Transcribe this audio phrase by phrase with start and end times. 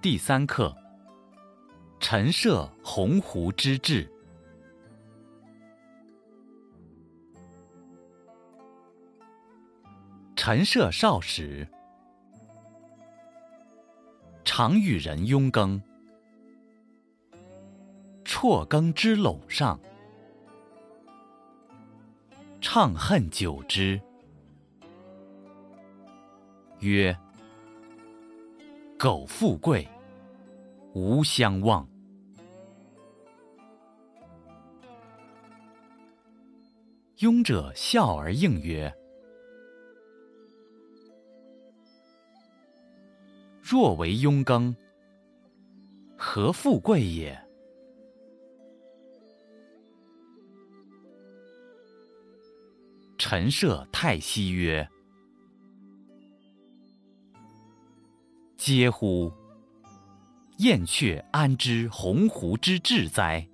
[0.00, 0.72] 第三课：
[1.98, 4.08] 陈涉鸿鹄之志。
[10.36, 11.66] 陈涉少时，
[14.44, 15.82] 常与人拥耕。
[18.24, 19.80] 辍耕之垄上，
[22.60, 24.00] 怅恨久之，
[26.78, 27.18] 曰
[28.98, 29.86] ：“苟富贵，
[30.92, 31.88] 无相忘。”
[37.18, 38.92] 庸者笑而应曰
[43.62, 44.74] ：“若为庸耕，
[46.16, 47.40] 何富贵也？”
[53.16, 54.88] 陈涉太息曰
[58.68, 59.32] ：“嗟乎！
[60.58, 63.48] 燕雀安知鸿鹄之志哉？”